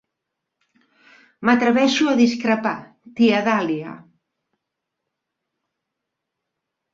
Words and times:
M'atreveixo 1.49 2.07
a 2.11 2.15
discrepar, 2.21 2.71
tia 3.19 3.43
Dahlia. 3.49 3.93